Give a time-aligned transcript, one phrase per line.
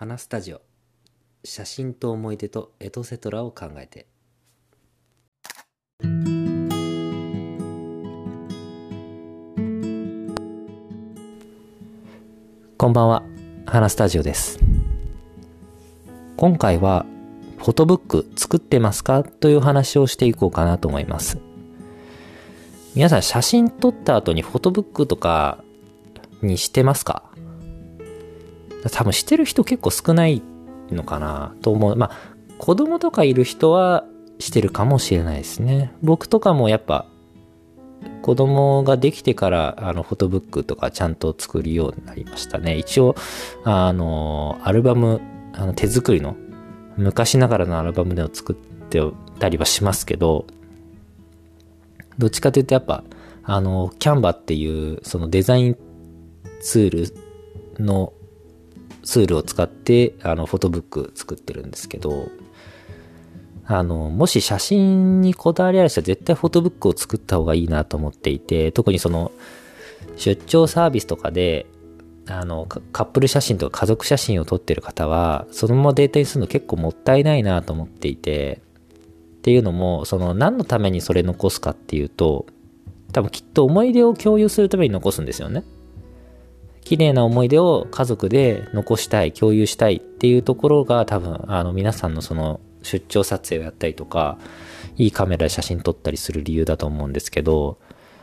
[0.00, 0.60] 花スタジオ。
[1.42, 4.06] 写真と思い出とエトセトラを考えて。
[12.76, 13.24] こんばんは。
[13.66, 14.60] 花スタジオです。
[16.36, 17.04] 今回は
[17.56, 21.38] フォトブック作ってますかという話をしていこうかなと思います。
[22.94, 25.64] 皆さん写真撮った後にフォトブックとか
[26.40, 27.27] にしてますか？
[28.90, 30.42] 多分してる人結構少ない
[30.90, 31.96] のかなと思う。
[31.96, 32.16] まあ、
[32.58, 34.04] 子供とかいる人は
[34.38, 35.92] してるかもしれないですね。
[36.02, 37.06] 僕とかもやっぱ
[38.22, 42.76] 子供ができてからあのフォトブックとかちゃんと作るようになりましたね。
[42.76, 43.16] 一応、
[43.64, 45.20] あの、アルバム、
[45.54, 46.36] あの手作りの
[46.96, 48.56] 昔ながらのアルバムでを作っ
[48.88, 49.00] て
[49.38, 50.46] たりはしますけど、
[52.18, 53.04] どっちかというとやっぱ、
[53.44, 55.76] あの、キャンバっていうそのデザイン
[56.60, 57.12] ツー
[57.78, 58.12] ルの
[59.08, 62.28] ツールを使ってあのフォトブック作ってるんですけど、
[63.64, 69.32] あの、もし写真にこだわりある人は絶対フォトブックを作った方がいいなと思っていて、特にその
[70.16, 71.64] 出張サービスとかで、
[72.26, 78.60] あの、カップル写真とか家族写真を撮ってる方は、そのままデータにするの結構もったいないなと思っていて、
[79.38, 82.44] っていうのも、その何のためにそれ残すかっていうと、
[83.14, 85.64] 多分きっと思い出を共有するために残すんですよね。
[86.88, 94.38] 綺麗な思い出を家族で残したい、共有したいっていうところが多分、あの皆さんのその出張撮影をやったりとか、
[94.96, 97.76] いいカメラで写真撮ったりする理由だと思うんですけど、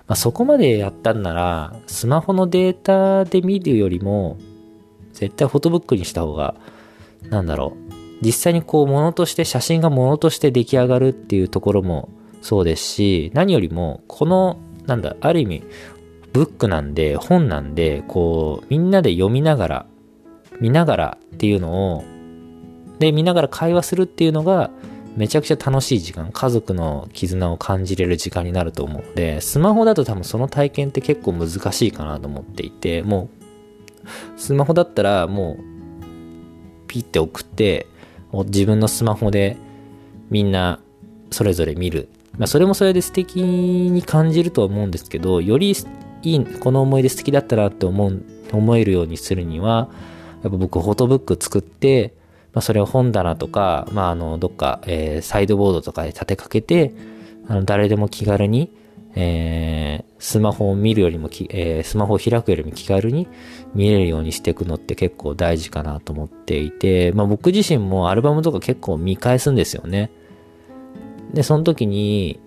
[0.08, 4.39] まあ、そこまでやったんなら、スマホのデータで見るよりも、
[5.13, 6.55] 絶対フォトブックにした方が、
[7.30, 7.93] なんだろう、
[8.25, 12.09] 実際にこう物として、写真が物として出来上がるっていうところも
[12.41, 15.63] そうですし、何よりも、この、なんだ、ある意味、
[16.36, 19.86] ブックなんで、本なんで、こう、みんなで読みながら、
[20.59, 22.03] 見ながらっていうのを、
[23.00, 24.69] で、見ながら会話するっていうのが、
[25.16, 33.30] めちゃくちゃ楽しい時間、家族の絆を感じれる時間になると思うので、スマホだと多分その体験って結構難しいかなと思っていて、も
[34.36, 35.64] う、スマホだったらもう、
[36.88, 37.88] ピッて送って、
[38.33, 39.55] 自分のスマホで
[40.30, 40.82] みんな
[41.32, 42.09] それぞれ見る。
[42.38, 45.73] まあ、それもそれで素敵に感じるとは思うんですけど、より
[46.25, 48.21] いい、この思い出素敵だったなって思う、
[48.52, 49.89] 思えるようにするには、
[50.43, 52.13] やっぱ僕フォトブック作って、
[52.53, 56.93] まあ、それを本棚とか、まあ、あの、どっか、えー、サイドボードとかで立てかけて、
[57.47, 58.71] あの、誰でも気軽に、
[59.15, 63.27] えー、スマホを見るよりもえー、スマホを開くよりも気軽に
[63.73, 70.11] 見れるようにしていくのって結構大事かなと思っていて、まあ僕自身もアルバムとか結構見返すんですよね。
[71.33, 72.39] で、その時に、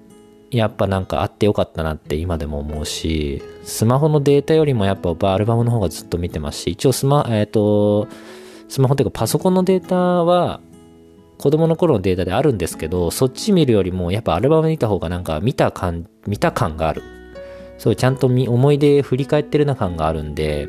[0.51, 8.09] やっぱなんかあってよかったなって今でも思うし、スマホのデータよりもやっぱアルバムの方がずっと見てますし、一応スマ、えっ、ー、と、
[8.69, 10.61] スマホっていうかパソコンのデータは
[11.39, 17.03] 子供の頃のデータであるんですけど、そっち見るよりもやっぱアルバム見た方がなんか見た感、見た感がある。
[17.77, 20.69] そう、ちゃんと思い出振り返ってるな感があるんで、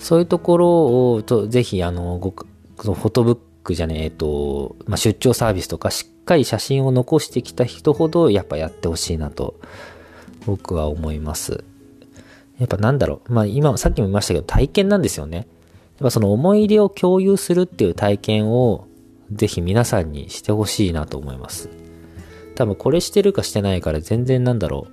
[0.00, 9.60] そういうところをとぜひあの、ごフォトブッククじゃねえ、と、まあ、出張サービスとかしっかり写真を残してきた人ほどやっぱやってほしいなと
[10.46, 11.64] 僕は思います。
[12.58, 13.32] やっぱなんだろう。
[13.32, 15.38] まあ今、さっきも言いましたけど体験なんですよね。
[15.38, 15.46] やっ
[16.02, 18.86] ぱその思い出を共有するっていう体験を
[19.32, 21.68] ぜひ皆さんにしてほしいなと思います。
[22.54, 24.92] 多分これしてるかしてないから全然なんだろう。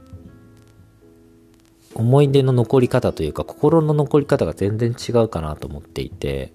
[1.95, 6.53] 思い出の残り方というか心の残り方が全然違うかなと思っていて。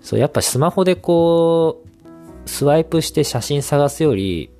[0.00, 4.50] そう、やっぱスマホでこう、スワイプして写真探すより、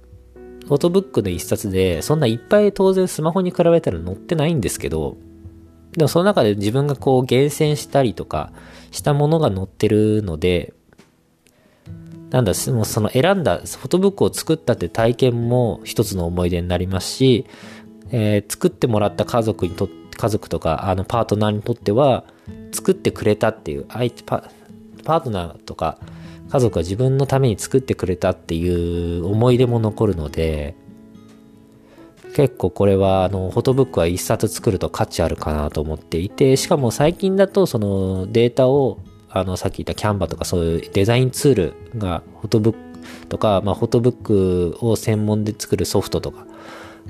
[0.67, 5.17] フォトブックの一冊で、そんないっぱい当然スマホに比べたら載ってないんですけど、
[5.93, 8.53] でもその中で自分がこう厳選したりとか
[8.91, 10.75] したものが載ってるので、
[12.31, 17.47] なんだ、もうその選んだフォトブックを作ったって体験も一つの思い出になりますし、
[18.11, 22.25] えー、作ってもらった家族にと家族とかあのパートナーにとっては
[22.73, 24.23] 作ってくれたっていう相手
[25.09, 25.99] パートナーとか
[26.51, 30.75] 家族は自分のために作ってくれたっていう思い出も残るので、
[32.35, 38.99] 結構これはあのフォトブックは一冊作ると価値あるかなと思っていて、しかも最近だとそのデータを
[39.31, 46.47] あのさっき言ったキャンバとかそういうデザインツールがフォトブックとか、まあ、フォトブックを専門で作るソフトとか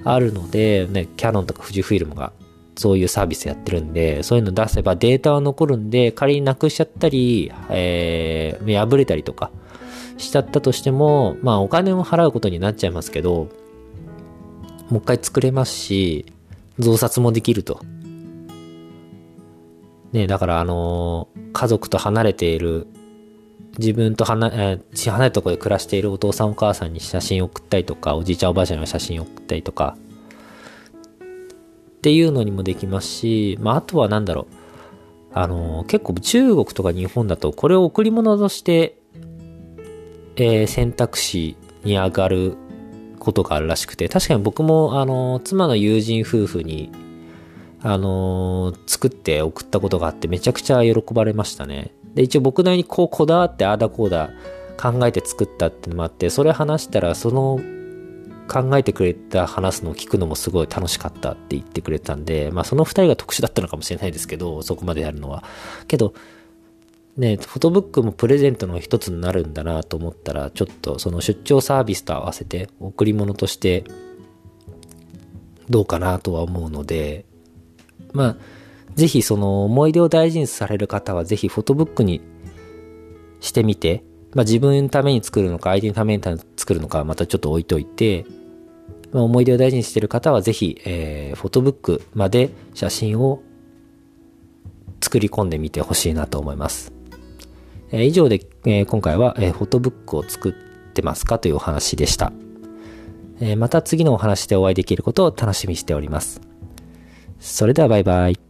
[0.04, 2.32] あるので、ね、キャノンとか富士フィルムが
[2.78, 9.50] そういうサービスやってるんで、そういうの出せばデータは残るんで、仮になくしちゃったり、えー、破れたりとか
[10.16, 13.48] しちゃったとしても、まあお金を払うことになっちゃいますけど、
[14.90, 16.26] もう一回作れますし、
[16.78, 17.80] 増刷もできると。
[20.12, 22.86] ね、だからあのー家族と離れている、
[23.78, 29.96] 自分と離,、えー離れたとこで暮らしているお父さんお母さんに写真送ったりとか、おじいちゃんおばあちゃんに写真を送ったりとか、
[31.98, 34.54] っていうのにもできますし、まあ、あとはなんだろう。
[35.34, 38.98] あの結構中国とか日本だと、これを贈り物として、
[40.36, 42.56] えー選択肢に上がる
[43.18, 46.90] ことがあるらしくて、確かに僕も、あの妻の友人夫婦に、
[47.82, 51.92] あの作って送ったことがあってめちゃくちゃ喜ばれましたね。
[52.14, 54.30] で、一応僕なりにこうこだわってああだこうだ
[54.80, 57.60] 考えて作ったってのもあって、それ話したらその
[58.48, 65.44] 考えてくれた話すのを聞くのもすごい楽しかったって言ってくれたんで、まあその二人が特殊だったのかもしれないですけど、そこまでやるのは。
[65.86, 66.14] けど、
[67.16, 73.84] ね、フォトブックもプレゼントの一つになるんだなと思ったら、ちょっとその出張サービスと合わせて贈り物として
[75.68, 77.24] どうかなとは思うので、
[78.12, 78.36] まあ、
[78.94, 82.20] ぜひその思い出を大事にされる方はぜひフォトブックに
[83.40, 84.04] してみて、
[84.34, 86.22] まあ自分のために作るのか相手のために
[86.56, 88.26] 作るのかまたちょっと置いといて、
[89.12, 93.42] 思い出を大事にしている方はぜひ、えーフォトブックまで写真を
[95.00, 96.92] 作り込んでみてほしいなと思います。
[97.90, 102.32] えー以上で、えー今回は、えフォトブックを作ってますかというお話でした。
[103.40, 106.40] えまた次のお話でお会いできることを楽しみにしております。
[107.38, 108.47] それではバイバイ。